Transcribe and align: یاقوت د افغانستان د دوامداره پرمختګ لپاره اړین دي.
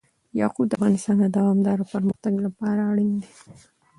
یاقوت 0.41 0.67
د 0.69 0.73
افغانستان 0.77 1.15
د 1.19 1.25
دوامداره 1.37 1.83
پرمختګ 1.93 2.33
لپاره 2.45 2.79
اړین 2.91 3.11
دي. 3.21 3.31